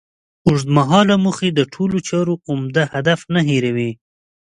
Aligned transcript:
اوږد 0.47 0.67
مهاله 0.77 1.15
موخې 1.25 1.49
د 1.53 1.59
ټولو 1.73 1.97
چارو 2.07 2.33
عمده 2.49 2.83
هدف 2.93 3.19
نه 3.33 3.41
هېروي. 3.49 3.91